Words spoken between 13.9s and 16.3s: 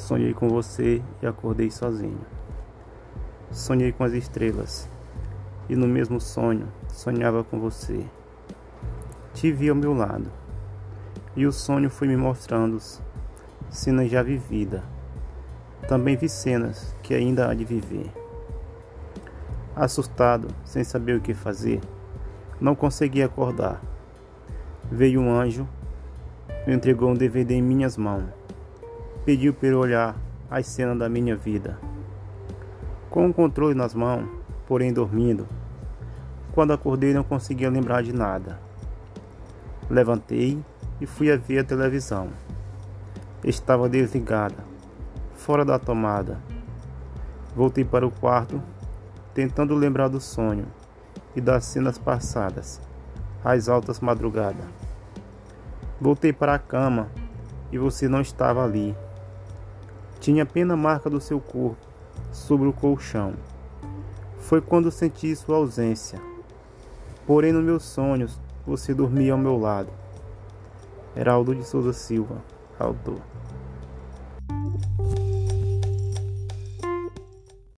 já vividas. Também vi